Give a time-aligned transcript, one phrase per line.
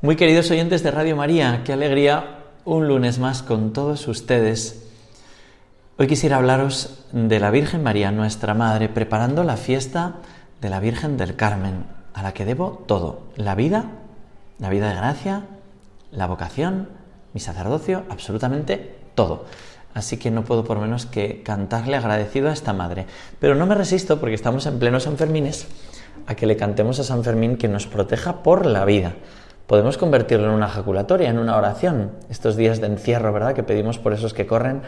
[0.00, 4.86] Muy queridos oyentes de Radio María, qué alegría un lunes más con todos ustedes.
[5.96, 10.18] Hoy quisiera hablaros de la Virgen María, nuestra Madre, preparando la fiesta
[10.60, 13.86] de la Virgen del Carmen, a la que debo todo, la vida,
[14.60, 15.46] la vida de gracia,
[16.12, 16.90] la vocación,
[17.34, 19.46] mi sacerdocio, absolutamente todo.
[19.94, 23.06] Así que no puedo por menos que cantarle agradecido a esta Madre.
[23.40, 25.66] Pero no me resisto, porque estamos en plenos Sanfermines,
[26.28, 29.16] a que le cantemos a San Fermín que nos proteja por la vida
[29.68, 33.54] podemos convertirlo en una ejaculatoria, en una oración, estos días de encierro, ¿verdad?
[33.54, 34.80] Que pedimos por esos que corren,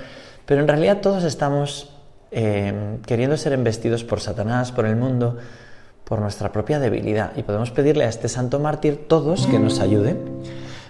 [0.46, 1.90] pero en realidad todos estamos
[2.30, 5.36] eh, queriendo ser embestidos por Satanás, por el mundo,
[6.04, 10.16] por nuestra propia debilidad, y podemos pedirle a este santo mártir todos que nos ayude.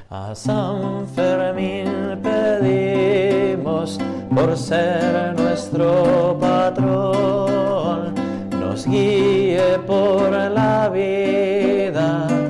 [0.09, 3.99] A San Fermín pedimos
[4.33, 8.15] por ser nuestro patrón,
[8.53, 12.50] nos guíe por la vida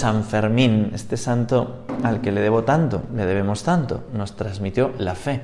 [0.00, 5.14] San Fermín, este santo al que le debo tanto, le debemos tanto, nos transmitió la
[5.14, 5.42] fe.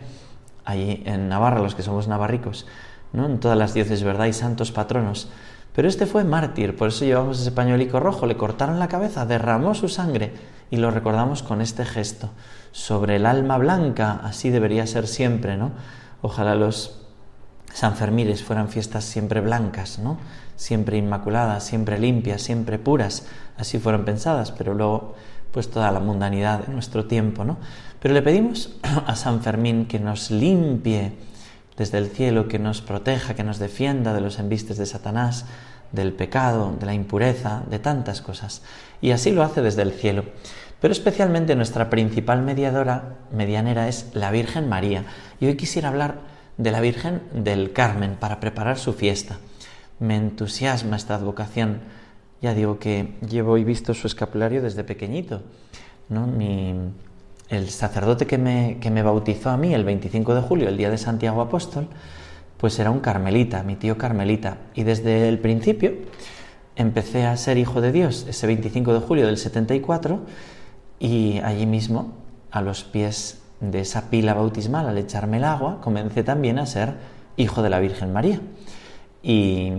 [0.65, 2.67] Allí en Navarra, los que somos navarricos,
[3.12, 3.27] ¿no?
[3.27, 4.22] en todas las dioses, ¿verdad?
[4.22, 5.28] Hay santos patronos.
[5.75, 9.75] Pero este fue mártir, por eso llevamos ese pañuelico rojo, le cortaron la cabeza, derramó
[9.75, 10.33] su sangre
[10.71, 12.31] y lo recordamos con este gesto.
[12.73, 15.73] Sobre el alma blanca, así debería ser siempre, ¿no?
[16.23, 17.06] Ojalá los
[17.76, 20.16] Sanfermines fueran fiestas siempre blancas, ¿no?
[20.56, 23.26] siempre inmaculadas, siempre limpias, siempre puras,
[23.59, 25.14] así fueron pensadas, pero luego
[25.53, 27.59] pues toda la mundanidad de nuestro tiempo, ¿no?
[28.00, 31.12] Pero le pedimos a San Fermín que nos limpie
[31.76, 35.44] desde el cielo, que nos proteja, que nos defienda de los embistes de Satanás,
[35.93, 38.62] del pecado, de la impureza, de tantas cosas.
[39.03, 40.25] Y así lo hace desde el cielo.
[40.81, 45.04] Pero especialmente nuestra principal mediadora, medianera, es la Virgen María.
[45.41, 49.39] Y hoy quisiera hablar de la Virgen del Carmen para preparar su fiesta
[49.99, 51.81] me entusiasma esta advocación.
[52.43, 55.43] Ya digo que llevo y visto su escapulario desde pequeñito.
[56.09, 56.28] ¿no?
[57.49, 60.91] el sacerdote que me, que me bautizó a mí el 25 de julio, el día
[60.91, 61.89] de Santiago Apóstol,
[62.56, 64.59] pues era un carmelita, mi tío carmelita.
[64.75, 65.94] Y desde el principio
[66.75, 70.21] empecé a ser hijo de Dios ese 25 de julio del 74
[70.99, 72.15] y allí mismo,
[72.50, 76.94] a los pies de esa pila bautismal, al echarme el agua, comencé también a ser
[77.37, 78.41] hijo de la Virgen María.
[79.22, 79.72] Y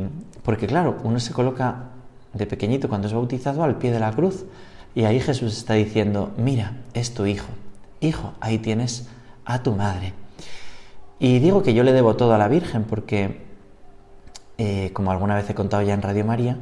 [0.44, 1.90] porque claro, uno se coloca
[2.34, 4.46] de pequeñito cuando es bautizado al pie de la cruz
[4.96, 7.50] y ahí Jesús está diciendo, mira, es tu hijo,
[8.00, 9.08] hijo, ahí tienes
[9.46, 10.14] a tu madre.
[11.20, 13.46] Y digo que yo le debo todo a la Virgen porque,
[14.58, 16.58] eh, como alguna vez he contado ya en Radio María,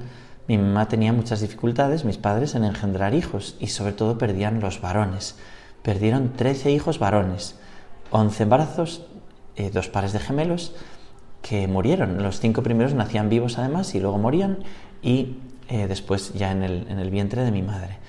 [0.48, 4.82] mi mamá tenía muchas dificultades, mis padres, en engendrar hijos y sobre todo perdían los
[4.82, 5.38] varones.
[5.86, 7.54] Perdieron 13 hijos varones,
[8.10, 9.06] 11 embarazos,
[9.56, 10.74] eh, dos pares de gemelos
[11.44, 12.24] que murieron.
[12.24, 14.58] Los cinco primeros nacían vivos además y luego morían
[15.04, 15.36] y
[15.70, 18.00] eh, después ya en el, en el vientre de mi madre.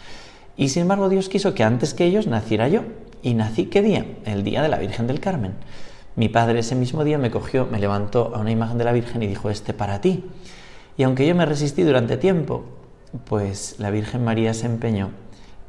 [0.57, 2.81] Y sin embargo Dios quiso que antes que ellos naciera yo.
[3.23, 4.07] ¿Y nací qué día?
[4.25, 5.53] El día de la Virgen del Carmen.
[6.15, 9.23] Mi padre ese mismo día me cogió, me levantó a una imagen de la Virgen
[9.23, 10.25] y dijo, este para ti.
[10.97, 12.65] Y aunque yo me resistí durante tiempo,
[13.27, 15.11] pues la Virgen María se empeñó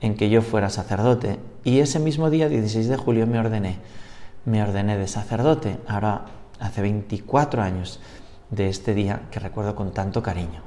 [0.01, 1.39] en que yo fuera sacerdote.
[1.63, 3.77] Y ese mismo día, 16 de julio, me ordené.
[4.45, 5.77] Me ordené de sacerdote.
[5.87, 6.25] Ahora
[6.59, 7.99] hace 24 años
[8.49, 10.61] de este día que recuerdo con tanto cariño.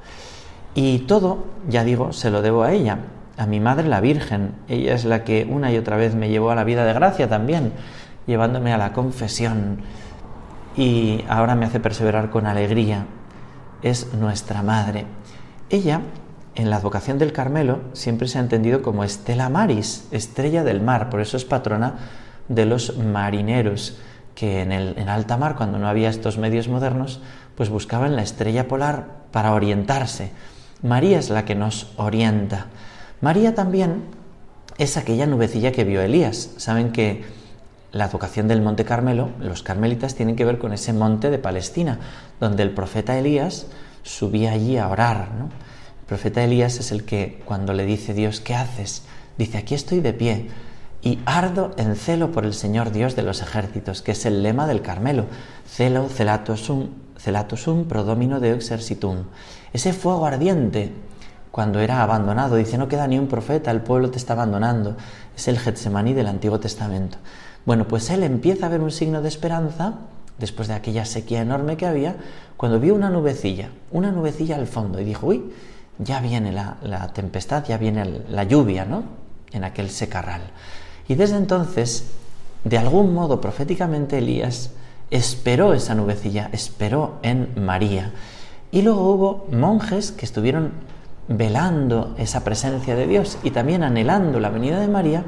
[0.75, 2.99] Y todo, ya digo, se lo debo a ella,
[3.37, 4.53] a mi madre la Virgen.
[4.67, 7.27] Ella es la que una y otra vez me llevó a la vida de gracia
[7.27, 7.73] también,
[8.25, 9.79] llevándome a la confesión
[10.75, 13.05] y ahora me hace perseverar con alegría.
[13.81, 15.05] Es nuestra madre.
[15.69, 16.01] Ella,
[16.55, 21.09] en la advocación del Carmelo, siempre se ha entendido como Estela Maris, estrella del mar,
[21.09, 21.95] por eso es patrona
[22.47, 23.97] de los marineros
[24.35, 27.21] que en, el, en alta mar, cuando no había estos medios modernos,
[27.55, 30.31] pues buscaban la estrella polar para orientarse.
[30.81, 32.67] María es la que nos orienta.
[33.21, 34.03] María también
[34.77, 36.51] es aquella nubecilla que vio Elías.
[36.57, 37.23] Saben que
[37.91, 41.99] la advocación del Monte Carmelo, los carmelitas tienen que ver con ese monte de Palestina,
[42.39, 43.67] donde el profeta Elías
[44.03, 45.27] subía allí a orar.
[45.29, 45.49] El
[46.11, 49.03] profeta Elías es el que cuando le dice Dios, ¿qué haces?
[49.37, 50.49] Dice, aquí estoy de pie
[51.01, 54.67] y ardo en celo por el Señor Dios de los ejércitos, que es el lema
[54.67, 55.27] del Carmelo.
[55.65, 59.19] Celo celatosum, celatosum prodomino de exercitum.
[59.71, 60.91] Ese fuego ardiente
[61.49, 62.57] cuando era abandonado.
[62.57, 64.97] Dice, no queda ni un profeta, el pueblo te está abandonando.
[65.37, 67.19] Es el Getsemaní del Antiguo Testamento.
[67.65, 69.93] Bueno, pues él empieza a ver un signo de esperanza,
[70.39, 72.17] después de aquella sequía enorme que había,
[72.57, 75.53] cuando vio una nubecilla, una nubecilla al fondo, y dijo, uy,
[75.97, 79.03] ya viene la, tempestad, ya viene la lluvia, ¿no?
[79.51, 80.41] En aquel secarral.
[81.07, 82.11] Y desde entonces,
[82.63, 84.71] de algún modo, proféticamente, Elías
[85.09, 88.11] esperó esa nubecilla, esperó en María.
[88.71, 90.71] Y luego hubo monjes que estuvieron
[91.27, 95.25] velando esa presencia de Dios y también anhelando la venida de María.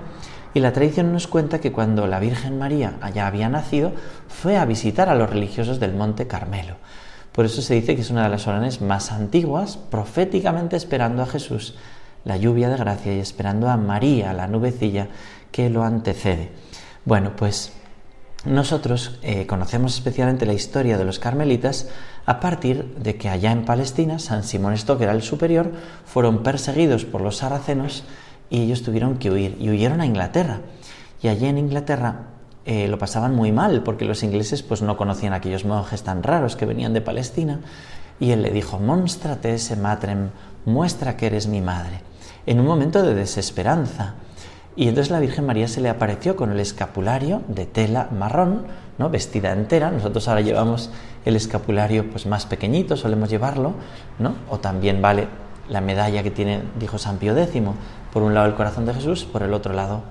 [0.54, 3.92] Y la tradición nos cuenta que cuando la Virgen María allá había nacido,
[4.28, 6.76] fue a visitar a los religiosos del Monte Carmelo.
[7.34, 11.26] Por eso se dice que es una de las oraciones más antiguas, proféticamente esperando a
[11.26, 11.76] Jesús,
[12.26, 15.08] la lluvia de gracia, y esperando a María, la nubecilla
[15.52, 16.52] que lo antecede.
[17.06, 17.74] Bueno, pues
[18.46, 21.90] nosotros eh, conocemos especialmente la historia de los carmelitas
[22.26, 25.72] a partir de que allá en Palestina San Simón Stock era el superior,
[26.06, 28.04] fueron perseguidos por los sarracenos
[28.50, 30.60] y ellos tuvieron que huir y huyeron a Inglaterra.
[31.22, 32.33] Y allí en Inglaterra
[32.66, 36.24] eh, lo pasaban muy mal porque los ingleses pues no conocían a aquellos monjes tan
[36.24, 37.60] raros que venían de Palestina
[38.20, 40.30] y él le dijo, monstrate ese matrem,
[40.66, 42.02] muestra que eres mi madre,
[42.46, 44.16] en un momento de desesperanza.
[44.76, 48.66] Y entonces la Virgen María se le apareció con el escapulario de tela marrón,
[48.98, 49.10] ¿no?
[49.10, 49.92] vestida entera.
[49.92, 50.90] Nosotros ahora llevamos
[51.26, 53.74] el escapulario pues más pequeñito, solemos llevarlo,
[54.20, 54.34] ¿no?
[54.50, 55.28] O también vale
[55.70, 57.62] la medalla que tiene, dijo San Pío X,
[58.12, 60.02] por un lado el corazón de Jesús, por el otro lado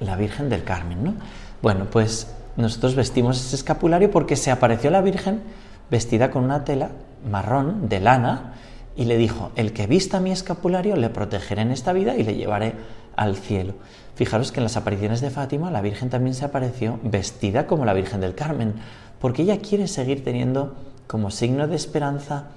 [0.00, 1.14] la Virgen del Carmen, ¿no?
[1.62, 5.42] Bueno, pues nosotros vestimos ese escapulario porque se apareció la Virgen
[5.90, 6.90] vestida con una tela
[7.28, 8.54] marrón de lana
[8.96, 12.34] y le dijo, el que vista mi escapulario le protegeré en esta vida y le
[12.34, 12.74] llevaré
[13.16, 13.74] al cielo.
[14.14, 17.94] Fijaros que en las apariciones de Fátima la Virgen también se apareció vestida como la
[17.94, 18.74] Virgen del Carmen,
[19.20, 20.74] porque ella quiere seguir teniendo
[21.06, 22.48] como signo de esperanza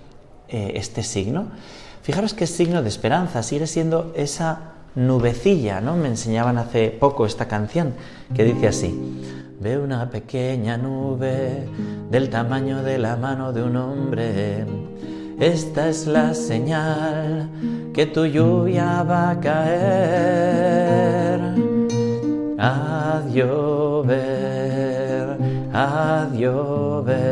[0.47, 1.47] eh, este signo.
[2.01, 5.95] Fijaros que es signo de esperanza, sigue siendo esa nubecilla, ¿no?
[5.95, 7.93] Me enseñaban hace poco esta canción
[8.35, 9.21] que dice así:
[9.59, 11.67] Ve una pequeña nube
[12.09, 14.65] del tamaño de la mano de un hombre.
[15.39, 17.49] Esta es la señal
[17.93, 20.73] que tu lluvia va a caer.
[22.59, 24.17] A llover,
[25.73, 27.23] a llover.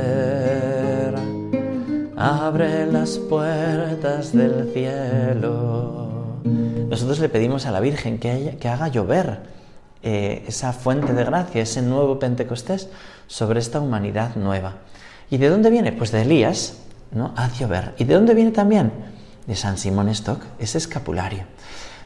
[2.18, 9.40] Abre las puertas del cielo nosotros le pedimos a la Virgen que, haga llover
[10.04, 12.90] eh, esa fuente de gracia, ese nuevo Pentecostés
[13.28, 14.76] sobre esta humanidad nueva.
[15.30, 15.92] ¿Y de dónde viene?
[15.92, 16.78] Pues de Elías,
[17.12, 17.34] ¿no?
[17.36, 17.94] Haz llover.
[17.98, 18.92] ¿Y de dónde viene también?
[19.48, 21.44] De San Simón Stock, ese escapulario.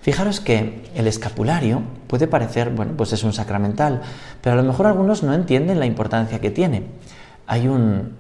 [0.02, 4.02] Fijaros que el escapulario puede parecer, bueno, pues es un sacramental,
[4.42, 6.84] pero a lo mejor algunos no entienden la importancia que tiene.
[7.48, 8.14] Hay un,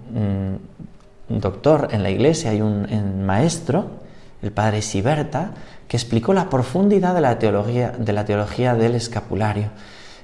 [1.29, 4.03] doctor en la iglesia, hay un maestro,
[4.41, 5.51] el padre Siberta,
[5.95, 9.69] explicó la profundidad de la teología, de la teología del escapulario.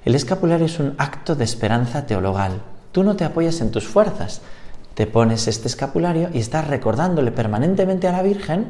[0.05, 2.62] El escapulario es un acto de esperanza teologal.
[2.91, 4.41] Tú no te apoyas en tus fuerzas,
[4.93, 8.67] te pones este escapulario y estás recordándole permanentemente a la Virgen,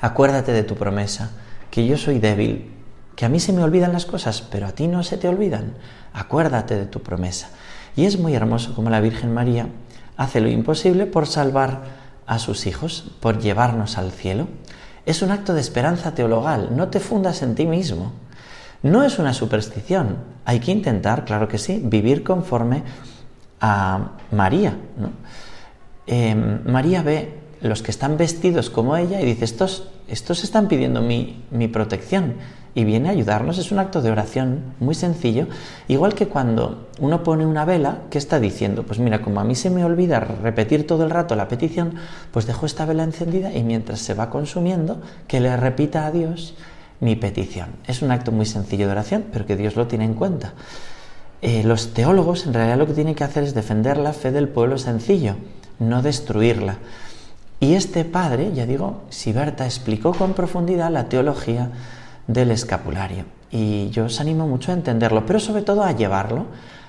[0.00, 1.30] acuérdate de tu promesa,
[1.70, 2.72] que yo soy débil,
[3.16, 5.74] que a mí se me olvidan las cosas, pero a ti no se te olvidan.
[6.12, 7.50] Acuérdate de tu promesa.
[7.96, 9.68] Y es muy hermoso como la Virgen María
[10.16, 11.82] hace lo imposible por salvar
[12.26, 14.48] a sus hijos, por llevarnos al cielo.
[15.06, 18.12] Es un acto de esperanza teologal, no te fundas en ti mismo.
[18.82, 22.82] No es una superstición, hay que intentar, claro que sí, vivir conforme
[23.60, 24.76] a María.
[26.06, 31.00] Em, María ve los que están vestidos como ella y dice, estos, estos están pidiendo
[31.00, 32.34] mi, mi protección
[32.76, 33.56] y viene a ayudarnos.
[33.56, 35.48] Es un acto de oración muy sencillo,
[35.88, 38.84] igual que cuando uno pone una vela, ¿qué está diciendo?
[38.84, 41.94] Pues mira, como a mí se me olvida repetir todo el rato la petición,
[42.30, 46.54] pues dejo esta vela encendida y mientras se va consumiendo, que le repita a Dios
[47.00, 47.70] mi petición.
[47.86, 50.52] Es un acto muy sencillo de oración, pero que Dios lo tiene en cuenta.
[51.40, 54.48] Eh, los teólogos en realidad lo que tienen que hacer es defender la fe del
[54.48, 55.36] pueblo sencillo,
[55.78, 56.76] no destruirla.
[57.58, 61.70] Y este padre, ya digo, Siberta explicó con profundidad la teología
[62.26, 63.24] del escapulario.
[63.50, 66.46] Y yo os animo mucho a entenderlo, pero sobre todo a llevarlo,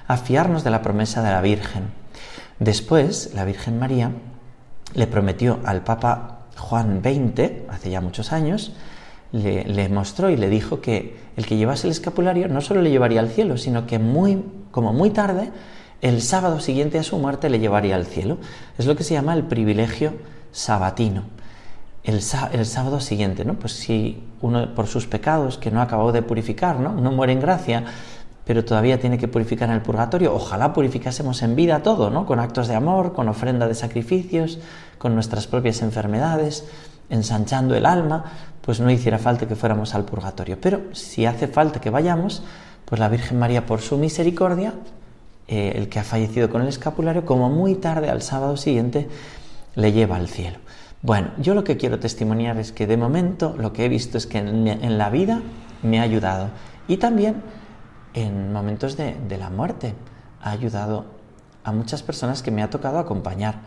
[0.08, 1.84] a fiarnos de la promesa de la Virgen.
[2.60, 4.12] Después, la Virgen María
[4.94, 8.74] le prometió al Papa Juan XX, hace ya muchos años,
[9.32, 13.20] le, mostró y le dijo que el que llevase el escapulario no solo le llevaría
[13.20, 15.52] al cielo, sino que muy, como muy tarde,
[16.02, 18.38] el sábado siguiente a su muerte le llevaría al cielo.
[18.78, 20.14] Es lo que se llama el privilegio
[20.52, 21.24] sabatino.
[22.08, 23.56] El, sábado siguiente, ¿no?
[23.56, 26.94] Pues si uno por sus pecados que no acabó de purificar, ¿no?
[26.94, 27.84] No muere en gracia,
[28.46, 30.34] pero todavía tiene que purificar en el purgatorio.
[30.34, 32.26] Ojalá purificásemos en vida todo, ¿no?
[32.26, 34.58] Con actos de amor, con ofrenda de sacrificios,
[34.98, 36.64] con nuestras propias enfermedades,
[37.10, 38.24] ensanchando el alma,
[38.62, 40.58] pues no hiciera falta que fuéramos al purgatorio.
[40.62, 42.42] Pero si hace falta que vayamos,
[42.86, 44.76] pues la Virgen María, por su misericordia,
[45.50, 49.10] eh, el que ha fallecido con el escapulario, como muy tarde al sábado siguiente,
[49.76, 50.60] le lleva al cielo.
[51.02, 54.26] Bueno, yo lo que quiero testimoniar es que de momento lo que he visto es
[54.26, 55.42] que en, la vida
[55.84, 56.50] me ha ayudado
[56.88, 57.44] y también
[58.16, 59.94] en momentos de, la muerte
[60.42, 61.06] ha ayudado
[61.64, 63.62] a muchas personas que me ha tocado acompañar.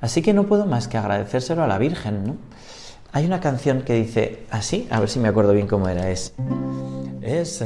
[0.00, 2.38] Así que no puedo más que agradecérselo a la Virgen.
[3.12, 6.34] Hay una canción que dice así, a ver si me acuerdo bien cómo era, es...
[7.20, 7.62] Es,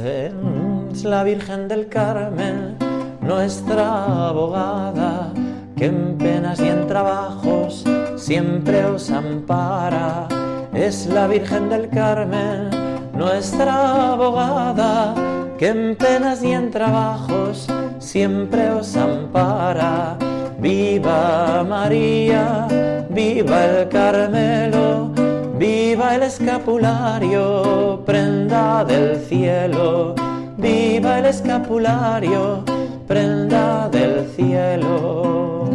[1.03, 2.77] la Virgen del Carmen,
[3.21, 5.33] nuestra abogada,
[5.75, 7.86] que en penas y en trabajos
[8.27, 10.27] siempre os ampara.
[10.73, 12.69] Es la Virgen del Carmen,
[13.13, 15.15] nuestra abogada,
[15.57, 17.67] que en penas y en trabajos
[17.99, 20.17] siempre os ampara.
[20.59, 22.67] Viva María,
[23.09, 25.13] viva el Carmelo
[25.57, 30.15] Viva el escapulario, prenda del cielo.
[30.57, 32.63] Viva el escapulario,
[33.07, 35.66] prenda del cielo.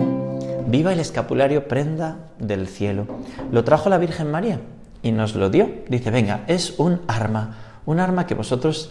[0.73, 3.07] Viva el escapulario, prenda del cielo.
[3.51, 4.63] Lo trajo la Virgen María
[5.03, 5.69] y nos lo dio.
[5.91, 8.89] Dice, venga, es un arma, un arma que vosotros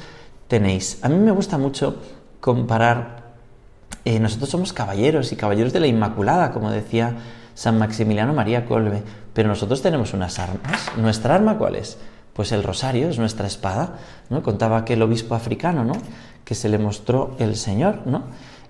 [0.47, 1.03] tenéis.
[1.03, 1.95] A mí me gusta mucho
[2.39, 3.31] comparar,
[4.05, 7.15] eh, nosotros somos caballeros y caballeros de la Inmaculada, como decía
[7.55, 9.01] San Maximiliano María Colbe,
[9.33, 10.91] pero nosotros tenemos unas armas.
[10.97, 11.97] ¿Nuestra arma cuál es?
[12.33, 13.95] Pues el rosario es nuestra espada,
[14.29, 14.43] ¿no?
[14.43, 15.93] Contaba aquel obispo africano, ¿no?
[16.45, 18.25] Que se le mostró el Señor, ¿no?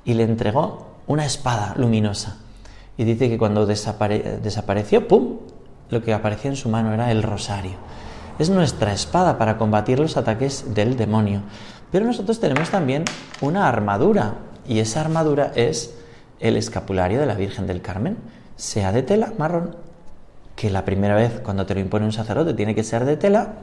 [0.06, 2.38] Y le entregó una espada luminosa.
[2.98, 5.38] Y dice que cuando desapareció, ¡pum!
[5.90, 7.74] Lo que aparecía en su mano era el rosario.
[8.40, 11.42] Es nuestra espada para combatir los ataques del demonio.
[11.92, 13.04] Pero nosotros tenemos también
[13.42, 14.36] una armadura,
[14.68, 15.94] y esa armadura es
[16.40, 18.18] el escapulario de la Virgen del Carmen,
[18.56, 19.76] sea de tela marrón,
[20.56, 23.56] que la primera vez cuando te lo impone un sacerdote tiene que ser de tela,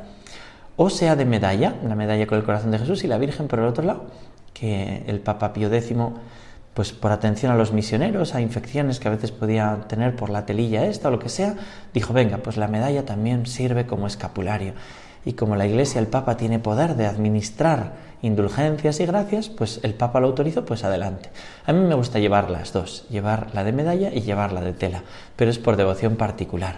[0.77, 3.59] o sea de medalla, la medalla con el corazón de Jesús y la Virgen por
[3.59, 4.07] el otro lado,
[4.53, 5.97] que el Papa Pío X,
[6.79, 10.47] pues por atención a los misioneros, a infecciones que a veces podía tener por la
[10.47, 11.57] telilla esta o lo que sea,
[11.93, 14.75] dijo, venga, pues la medalla también sirve como escapulario.
[15.25, 19.95] Y como la Iglesia, el Papa tiene poder de administrar indulgencias y gracias, pues el
[19.95, 21.31] Papa lo autorizó, pues adelante.
[21.67, 24.73] A mí me gusta llevar las dos, llevar la de medalla y llevar la de
[24.73, 25.03] tela,
[25.35, 26.77] pero es por devoción particular.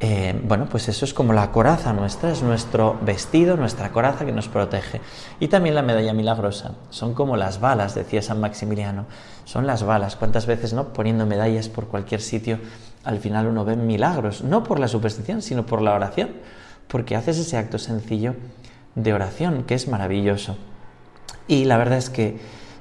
[0.00, 4.32] Eh, bueno, pues eso es como la coraza nuestra, es nuestro vestido, nuestra coraza que
[4.32, 5.00] nos protege.
[5.40, 9.06] Y también la medalla milagrosa, son como las balas, decía San Maximiliano,
[9.44, 10.16] son las balas.
[10.16, 10.92] ¿Cuántas veces, no?
[10.92, 12.58] Poniendo medallas por cualquier sitio,
[13.04, 16.30] al final uno ve milagros, no por la superstición, sino por la oración,
[16.88, 18.34] porque haces ese acto sencillo
[18.94, 20.56] de oración, que es maravilloso.
[21.46, 22.38] Y la verdad es que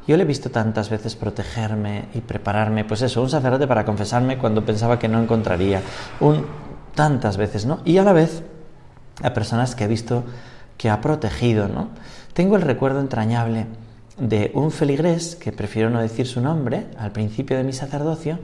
[0.07, 4.37] yo le he visto tantas veces protegerme y prepararme, pues eso, un sacerdote para confesarme
[4.37, 5.81] cuando pensaba que no encontraría,
[6.19, 6.45] un
[6.95, 7.81] tantas veces, ¿no?
[7.85, 8.43] Y a la vez
[9.21, 10.23] a personas que he visto
[10.77, 11.89] que ha protegido, ¿no?
[12.33, 13.67] Tengo el recuerdo entrañable
[14.17, 18.39] de un feligrés, que prefiero no decir su nombre, al principio de mi sacerdocio,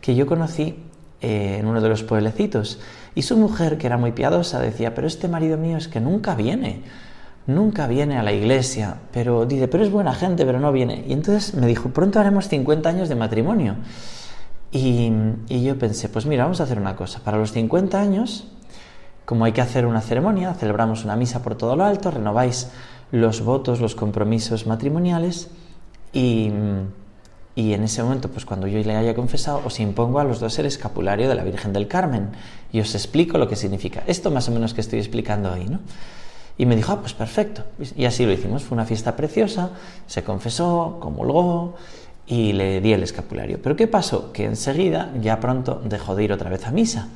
[0.00, 0.82] que yo conocí
[1.20, 2.78] eh, en uno de los pueblecitos.
[3.14, 6.34] Y su mujer, que era muy piadosa, decía, pero este marido mío es que nunca
[6.34, 6.82] viene
[7.46, 11.04] nunca viene a la iglesia, pero dice, pero es buena gente, pero no viene.
[11.06, 13.76] Y entonces me dijo, pronto haremos 50 años de matrimonio.
[14.76, 17.20] Y, yo pensé, pues mira, vamos a hacer una cosa.
[17.20, 18.46] Para los 50 años,
[19.24, 22.68] como hay que hacer una ceremonia, celebramos una misa por todo lo alto, renováis
[23.10, 25.48] los votos, los compromisos matrimoniales
[26.12, 26.50] y,
[27.56, 30.66] en ese momento, pues cuando yo le haya confesado, os impongo a los dos el
[30.66, 32.30] escapulario de la Virgen del Carmen
[32.70, 34.02] y os explico lo que significa.
[34.06, 35.80] Esto más o menos que estoy explicando hoy, ¿no?
[36.58, 37.64] Y me dijo, ah, pues perfecto.
[37.96, 38.62] Y así lo hicimos.
[38.62, 39.70] Fue una fiesta preciosa,
[40.06, 41.74] se confesó, comulgó
[42.26, 43.60] y le di el escapulario.
[43.62, 44.32] Pero ¿qué pasó?
[44.32, 47.08] Que enseguida, ya pronto, dejó de ir otra vez a misa.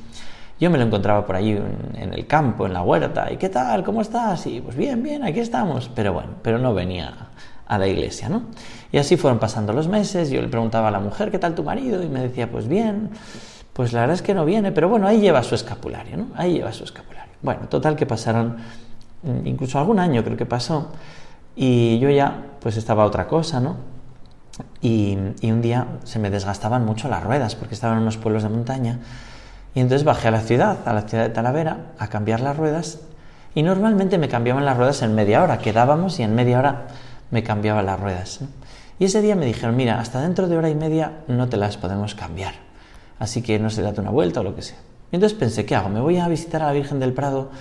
[0.59, 3.31] Yo me lo encontraba por allí en, el campo, en la huerta.
[3.31, 3.83] ¿Y qué tal?
[3.83, 4.45] ¿Cómo estás?
[4.47, 5.89] Y pues bien, bien, aquí estamos.
[5.95, 7.29] Pero bueno, pero no venía
[7.65, 8.43] a la iglesia, ¿no?
[8.91, 10.29] Y así fueron pasando los meses.
[10.29, 12.03] Yo le preguntaba a la mujer, ¿qué tal tu marido?
[12.03, 13.09] Y me decía, pues bien.
[13.73, 16.27] Pues la verdad es que no viene, pero bueno, ahí lleva su escapulario, ¿no?
[16.35, 17.31] Ahí lleva su escapulario.
[17.41, 18.57] Bueno, total que pasaron
[19.23, 20.89] Mm, incluso algún año creo que pasó,
[21.55, 23.77] y yo ya pues estaba otra cosa, ¿no?
[24.81, 28.49] Y, un día se me desgastaban mucho las ruedas porque estaban en unos pueblos de
[28.49, 28.99] montaña
[29.75, 32.99] y entonces bajé a la ciudad, a la ciudad de Talavera, a cambiar las ruedas
[33.53, 36.87] Y normalmente me cambiaban las ruedas en media hora, quedábamos y en media hora
[37.29, 38.39] me cambiaban las ruedas.
[38.99, 41.77] Y ese día me dijeron, mira, hasta dentro de hora y media no te las
[41.77, 42.53] podemos cambiar.
[43.19, 44.77] Así que no sé, date una vuelta o lo que sea.
[45.11, 45.89] Y entonces pensé, ¿qué hago?
[45.89, 47.51] ¿Me voy a visitar a la Virgen del Prado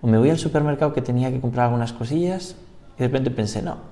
[0.00, 2.56] o me voy al supermercado que tenía que comprar algunas cosillas?
[2.96, 3.91] Y de repente pensé, no,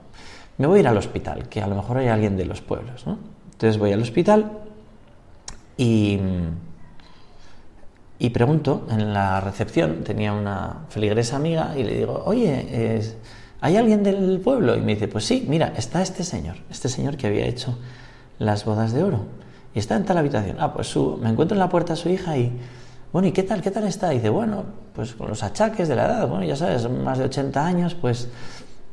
[0.61, 3.07] me voy a ir al hospital, que a lo mejor hay alguien de los pueblos.
[3.07, 3.17] ¿no?
[3.52, 4.59] Entonces voy al hospital
[5.79, 6.19] y,
[8.19, 13.00] y pregunto en la recepción, tenía una feligresa amiga y le digo, oye,
[13.62, 14.76] ¿hay alguien del pueblo?
[14.76, 17.79] Y me dice, pues sí, mira, está este señor, este señor que había hecho
[18.38, 19.25] las bodas de oro.
[19.75, 20.59] Y está en tal habitación.
[20.61, 22.52] Ah, pues su, me encuentro en la puerta a su hija y,
[23.14, 23.62] bueno, ¿y qué tal?
[23.62, 24.12] ¿Qué tal está?
[24.12, 24.64] Y dice, bueno,
[24.95, 28.29] pues con los achaques de la edad, bueno, ya sabes, más de 80 años, pues...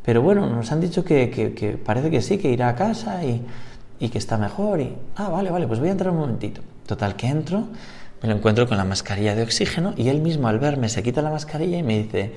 [0.08, 3.46] Pero bueno, nos han dicho que, parece que sí, que irá a casa y,
[4.00, 4.80] y, que está mejor.
[4.80, 6.62] Y, ah, vale, vale, pues voy a entrar un momentito.
[6.86, 7.68] Total, que entro,
[8.22, 11.22] me lo encuentro con la mascarilla de oxígeno y él mismo al verme se quita
[11.22, 12.32] la mascarilla y me dice,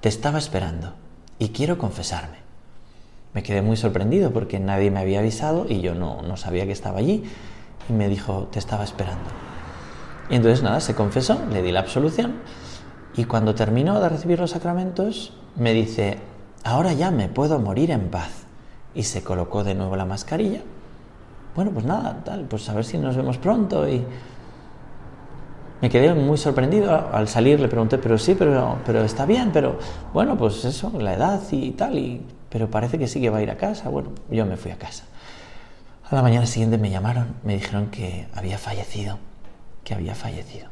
[0.00, 0.94] te estaba esperando
[1.40, 2.36] y quiero confesarme.
[3.34, 6.72] Me quedé muy sorprendido porque nadie me había avisado y yo no, no sabía que
[6.72, 7.24] estaba allí.
[7.88, 9.28] Y me dijo, te estaba esperando.
[10.30, 12.36] Y entonces nada, se confesó, le di la absolución
[13.16, 16.18] y cuando terminó de recibir los sacramentos me dice,
[16.64, 18.30] ahora ya me puedo morir en paz.
[18.94, 20.60] Y se colocó de nuevo la mascarilla.
[21.54, 23.88] Bueno, pues nada, tal, pues a ver si nos vemos pronto.
[23.88, 24.04] Y
[25.80, 27.08] me quedé muy sorprendido.
[27.12, 29.78] Al salir le pregunté, pero sí, pero, pero está bien, pero
[30.12, 33.42] bueno, pues eso, la edad y tal, y, pero parece que sí que va a
[33.42, 33.88] ir a casa.
[33.88, 35.04] Bueno, yo me fui a casa.
[36.10, 39.18] A la mañana siguiente me llamaron, me dijeron que había fallecido,
[39.84, 40.68] que había fallecido.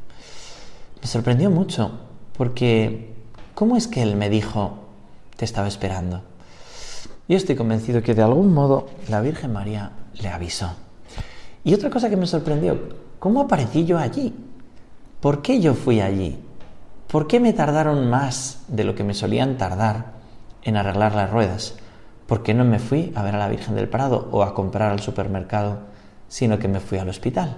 [1.01, 2.01] Me sorprendió mucho
[2.37, 3.15] porque
[3.55, 4.79] ¿cómo es que él me dijo,
[5.37, 6.23] te estaba esperando?
[7.29, 10.73] Yo estoy convencido que de algún modo la Virgen María le avisó.
[11.65, 12.79] Y otra cosa que me sorprendió,
[13.19, 14.35] ¿cómo aparecí yo allí?
[15.21, 16.39] ¿Por qué yo fui allí?
[17.09, 20.13] ¿Por qué me tardaron más de lo que me solían tardar
[20.63, 21.75] en arreglar las ruedas?
[22.27, 24.91] ¿por qué no me fui a ver a la Virgen del Prado o a comprar
[24.91, 25.79] al supermercado,
[26.29, 27.57] sino que me fui al hospital?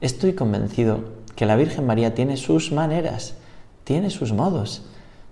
[0.00, 3.34] Estoy convencido que la Virgen María tiene sus maneras,
[3.84, 4.82] tiene sus modos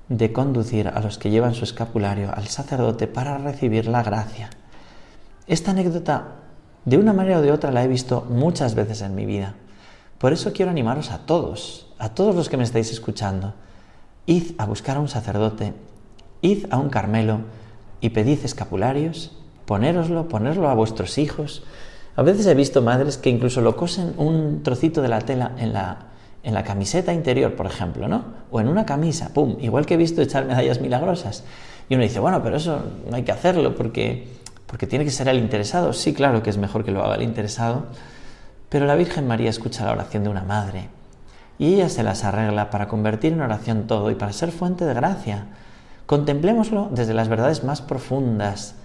[0.09, 4.51] de conducir a los que llevan su escapulario al sacerdote para recibir la gracia.
[5.47, 6.37] Esta anécdota,
[6.85, 9.55] de una manera o de otra, la he visto muchas veces en mi vida.
[10.19, 13.55] Por eso quiero animaros a todos, a todos los que me estáis escuchando.
[14.27, 15.75] Id a buscar a un sacerdote,
[16.43, 17.41] id a un Carmelo,
[18.01, 19.33] y pedid escapularios,
[19.67, 21.65] ponéroslo, ponerlo a vuestros hijos.
[22.17, 25.73] A veces he visto madres que incluso lo cosen un trocito de la tela en
[25.73, 26.09] la,
[26.43, 28.25] en la camiseta interior, por ejemplo, ¿no?
[28.51, 29.57] O en una camisa, ¡pum!
[29.61, 31.45] Igual que he visto echar medallas milagrosas.
[31.89, 34.29] Y uno dice, bueno, pero eso no hay que hacerlo porque,
[34.67, 35.93] porque tiene que ser el interesado.
[35.93, 37.87] Sí, claro que es mejor que lo haga el interesado,
[38.69, 40.89] pero la Virgen María escucha la oración de una madre
[41.59, 44.95] y ella se las arregla para convertir en oración todo y para ser fuente de
[44.95, 45.47] gracia.
[46.07, 48.77] Contemplémoslo desde las verdades más profundas.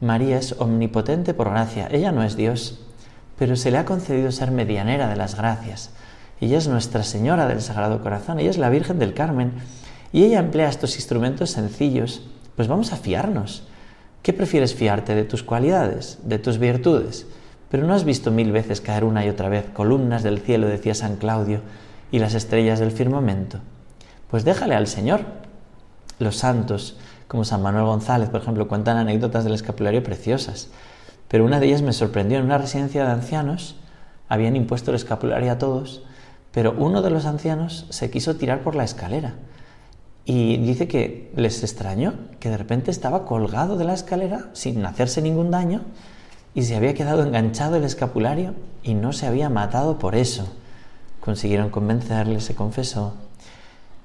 [0.00, 1.88] María es omnipotente por gracia.
[1.90, 2.80] Ella no es Dios,
[3.38, 5.90] pero se le ha concedido ser medianera de las gracias.
[6.40, 9.52] Ella es Nuestra Señora del Sagrado Corazón, ella es la Virgen del Carmen,
[10.12, 12.22] y ella emplea estos instrumentos sencillos.
[12.56, 13.62] Pues vamos a fiarnos.
[14.22, 15.14] ¿Qué prefieres fiarte?
[15.14, 16.18] ¿De tus cualidades?
[16.24, 17.26] ¿De tus virtudes?
[17.70, 20.94] Pero no has visto mil veces caer una y otra vez columnas del cielo, decía
[20.94, 21.60] San Claudio,
[22.10, 23.58] y las estrellas del firmamento.
[24.30, 25.22] Pues déjale al Señor,
[26.18, 30.68] los santos, como San Manuel González, por ejemplo, cuentan anécdotas del escapulario preciosas.
[31.28, 32.38] Pero una de ellas me sorprendió.
[32.38, 33.76] En una residencia de ancianos
[34.28, 36.02] habían impuesto el escapulario a todos,
[36.56, 39.34] pero uno de los ancianos se quiso tirar por la escalera.
[40.24, 45.20] Y dice que les extrañó que de repente estaba colgado de la escalera sin hacerse
[45.20, 45.82] ningún daño
[46.54, 50.48] y se había quedado enganchado el escapulario y no se había matado por eso.
[51.20, 53.12] Consiguieron convencerle, se confesó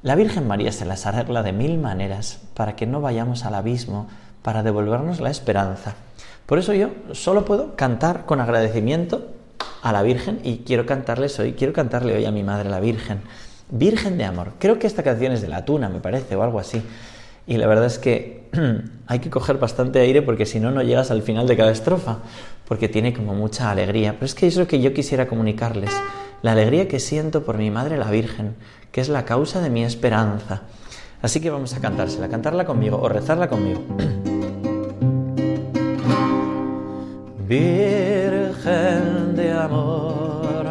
[0.04, 4.08] la Virgen María se las arregla de mil maneras para que no vayamos al abismo,
[4.42, 5.94] para devolvernos la esperanza.
[6.48, 9.30] Por eso yo solo puedo cantar con agradecimiento
[9.82, 13.22] a la Virgen y quiero cantarles hoy, quiero cantarle hoy a mi madre la Virgen.
[13.70, 14.54] Virgen de amor.
[14.60, 16.82] Creo que esta canción es de la tuna, me parece, o algo así.
[17.48, 18.50] Y la verdad es que
[19.08, 22.20] hay que coger bastante aire porque si no, no llegas al final de cada estrofa,
[22.68, 24.14] porque tiene como mucha alegría.
[24.14, 25.92] Pero es que es lo que yo quisiera comunicarles,
[26.42, 28.56] la alegría que siento por mi madre la Virgen,
[28.92, 30.64] que es la causa de mi esperanza.
[31.22, 33.82] Así que vamos a cantársela, cantarla conmigo o rezarla conmigo.
[37.48, 39.21] Virgen
[39.66, 40.66] amor,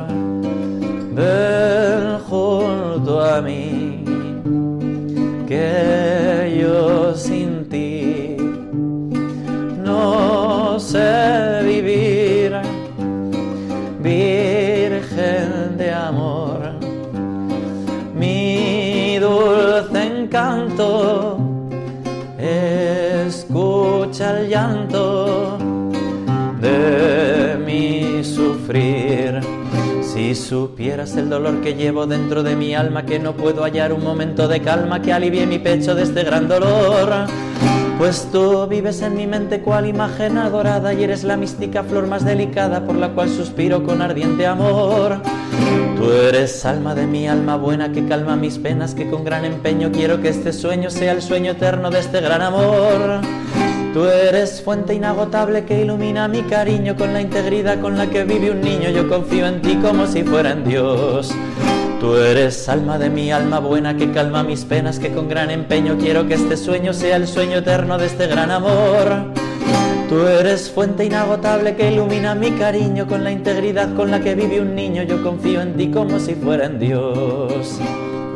[1.13, 4.05] ven junto a mí,
[5.47, 8.37] que yo sin ti
[9.83, 12.61] no sé vivir.
[14.03, 16.59] Virgen de amor,
[18.15, 19.71] mi dulce
[20.21, 21.39] encanto canto,
[23.27, 25.40] escucha el llanto
[28.73, 34.05] Si supieras el dolor que llevo dentro de mi alma, que no puedo hallar un
[34.05, 37.27] momento de calma que alivie mi pecho de este gran dolor.
[37.99, 42.25] Pues tú vives en mi mente cual imagen adorada y eres la mística flor más
[42.25, 45.21] delicada por la cual suspiro con ardiente amor.
[45.97, 49.91] Tú eres alma de mi alma buena que calma mis penas, que con gran empeño
[49.91, 53.21] quiero que este sueño sea el sueño eterno de este gran amor.
[53.93, 58.53] Tú eres fuente inagotable que ilumina mi cariño con la integridad con la que vive
[58.53, 58.89] un niño.
[58.91, 61.35] Yo confío en ti como si fuera en Dios.
[61.99, 65.99] Tú eres alma de mi alma buena que calma mis penas, que con gran empeño
[65.99, 69.33] quiero que este sueño sea el sueño eterno de este gran amor.
[70.09, 74.61] Tú eres fuente inagotable que ilumina mi cariño con la integridad con la que vive
[74.61, 75.03] un niño.
[75.03, 77.81] Yo confío en ti como si fuera en Dios.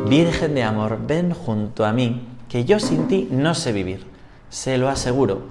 [0.09, 4.14] Virgen de amor, ven junto a mí, que yo sin ti no sé vivir.
[4.55, 5.49] Se lo aseguro.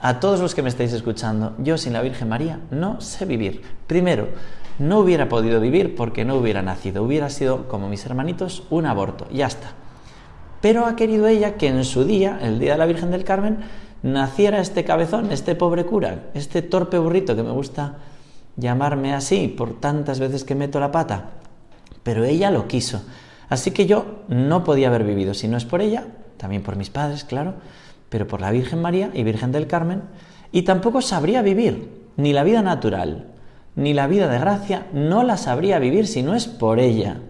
[0.00, 3.62] A todos los que me estáis escuchando, yo sin la Virgen María no sé vivir.
[3.86, 4.30] Primero,
[4.80, 9.28] no hubiera podido vivir porque no hubiera nacido, hubiera sido, como mis hermanitos, un aborto,
[9.30, 9.74] ya está.
[10.60, 13.58] Pero ha querido ella que en su día, el día de la Virgen del Carmen,
[14.02, 17.98] naciera este cabezón, este pobre cura, este torpe burrito que me gusta
[18.56, 21.30] llamarme así por tantas veces que meto la pata.
[22.02, 23.04] Pero ella lo quiso.
[23.48, 26.90] Así que yo no podía haber vivido, si no es por ella, también por mis
[26.90, 27.54] padres, claro,
[28.12, 30.02] pero por la Virgen María y Virgen del Carmen,
[30.52, 33.28] y tampoco sabría vivir ni la vida natural,
[33.74, 37.22] ni la vida de gracia no la sabría vivir si no es por ella.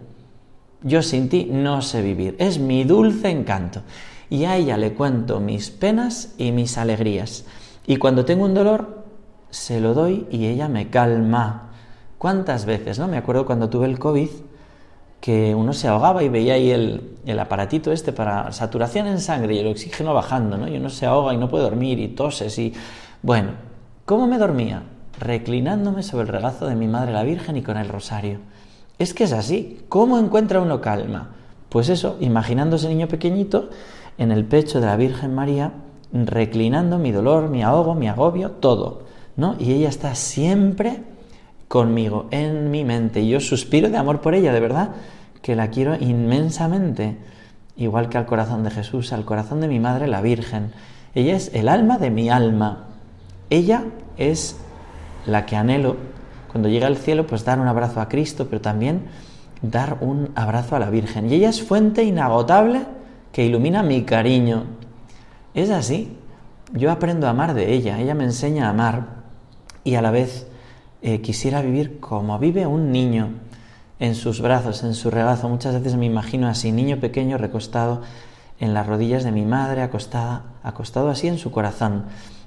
[0.82, 3.82] Yo sin ti no sé vivir, es mi dulce encanto.
[4.28, 7.44] Y a ella le cuento mis penas y mis alegrías.
[7.86, 9.04] Y cuando tengo un dolor,
[9.50, 11.70] se lo doy y ella me calma.
[12.18, 13.06] ¿Cuántas veces, no?
[13.06, 14.30] Me acuerdo cuando tuve el COVID,
[15.22, 19.54] que uno se ahogaba y veía ahí el, el, aparatito este para saturación en sangre
[19.54, 20.68] y el oxígeno bajando, ¿no?
[20.68, 22.74] Y uno se ahoga y no puede dormir y toses y...
[23.22, 23.52] Bueno,
[24.04, 24.82] ¿cómo me dormía?
[25.22, 28.38] reclinándome sobre el regazo de mi Madre la Virgen y con el rosario.
[28.98, 29.80] Es que es así.
[29.88, 31.30] ¿Cómo encuentra uno calma?
[31.68, 33.70] Pues eso, imaginando ese niño pequeñito
[34.18, 35.72] en el pecho de la Virgen María,
[36.12, 39.02] reclinando mi dolor, mi ahogo, mi agobio, todo.
[39.36, 39.56] ¿no?
[39.58, 41.02] Y ella está siempre
[41.72, 43.22] conmigo, en mi mente.
[43.22, 44.90] Y yo suspiro de amor por ella, de verdad,
[45.40, 47.16] que la quiero inmensamente.
[47.78, 50.72] Igual que al corazón de Jesús, al corazón de mi Madre la Virgen.
[51.14, 52.88] Ella es el alma de mi alma.
[53.48, 53.84] Ella
[54.18, 54.58] es
[55.24, 55.96] la que anhelo
[56.50, 59.04] cuando llegue al cielo, pues dar un abrazo a Cristo, pero también
[59.62, 61.30] dar un abrazo a la Virgen.
[61.30, 62.82] Y ella es fuente inagotable
[63.32, 64.64] que ilumina mi cariño.
[65.54, 66.18] Es así.
[66.74, 69.22] Yo aprendo a amar de ella, ella me enseña a amar
[69.84, 70.51] y a la vez
[71.02, 73.30] eh, quisiera vivir como vive un niño
[73.98, 75.48] en sus brazos, en su regazo.
[75.48, 78.02] Muchas veces me imagino así, niño pequeño recostado
[78.60, 82.04] en las rodillas de mi madre, acostada, acostado así en su corazón.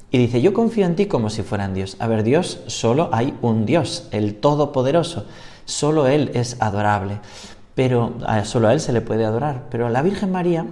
[0.10, 1.98] Y dice, yo confío en ti como si fueran Dios.
[2.00, 5.26] A ver, Dios, solo hay un Dios, el Todopoderoso.
[5.66, 7.20] Solo Él es adorable.
[7.74, 9.66] Pero solo a Él se le puede adorar.
[9.70, 10.66] Pero a la Virgen María,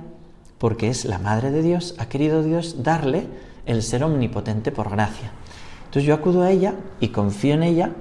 [0.57, 3.27] porque es la Madre de Dios, ha querido Dios darle
[3.65, 5.33] el ser omnipotente por gracia.
[5.93, 7.91] Entonces yo acudo a ella y confío en ella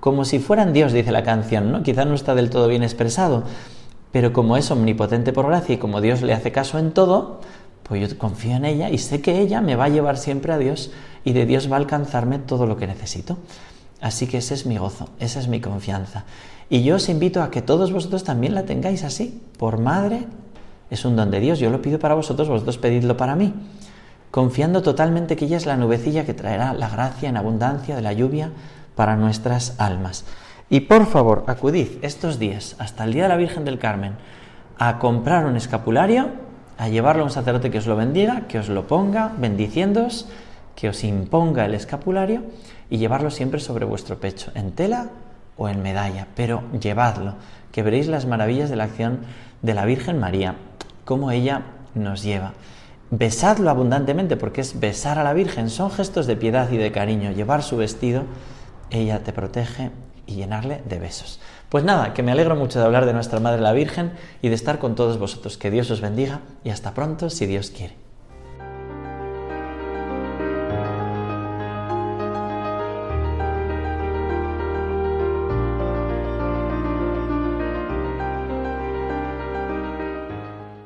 [0.00, 1.84] como si fueran Dios, dice la canción, ¿no?
[1.84, 3.44] Quizás no está del todo bien expresado,
[4.10, 7.40] pero como es omnipotente por gracia y como Dios le hace caso en todo,
[7.84, 10.58] pues yo confío en ella y sé que ella me va a llevar siempre a
[10.58, 10.90] Dios
[11.24, 13.38] y de Dios va a alcanzarme todo lo que necesito.
[14.00, 16.24] Así que ese es mi gozo, esa es mi confianza.
[16.68, 20.24] Y yo os invito a que todos vosotros también la tengáis así, por madre.
[20.90, 23.54] Es un don de Dios, yo lo pido para vosotros, vosotros pedidlo para mí,
[24.36, 28.12] confiando totalmente que ella es la nubecilla que traerá la gracia en abundancia de la
[28.12, 28.50] lluvia
[28.94, 30.26] para nuestras almas.
[30.68, 34.12] Y por favor, acudid estos días, hasta el Día de la Virgen del Carmen,
[34.76, 36.32] a comprar un escapulario
[36.76, 40.28] a llevarlo a un sacerdote que os lo bendiga, que os lo ponga, bendiciéndoos,
[40.74, 42.42] que os imponga el escapulario
[42.90, 45.08] y llevarlo siempre sobre vuestro pecho, en tela
[45.56, 47.36] o en medalla, pero llevadlo,
[47.72, 49.20] que veréis las maravillas de la acción
[49.62, 50.56] de la Virgen María,
[51.06, 51.62] cómo ella
[51.94, 52.52] nos lleva.
[53.10, 57.30] Besadlo abundantemente, porque es besar a la Virgen, son gestos de piedad y de cariño.
[57.30, 58.24] Llevar su vestido,
[58.90, 59.92] ella te protege
[60.26, 61.40] y llenarle de besos.
[61.68, 64.56] Pues nada, que me alegro mucho de hablar de nuestra Madre la Virgen y de
[64.56, 65.56] estar con todos vosotros.
[65.56, 68.05] Que Dios os bendiga y hasta pronto si Dios quiere.